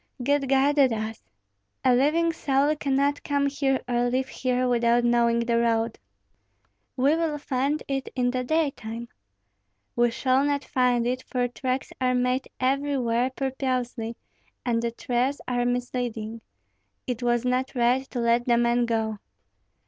[0.23, 1.21] "God guided us.
[1.85, 5.99] A living soul cannot come here or leave here without knowing the road."
[6.97, 9.09] "We will find it in the daytime."
[9.95, 14.15] "We shall not find it, for tracks are made everywhere purposely,
[14.65, 16.41] and the trails are misleading.
[17.05, 19.19] It was not right to let the man go."